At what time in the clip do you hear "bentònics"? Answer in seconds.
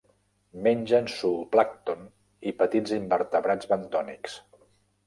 3.77-4.43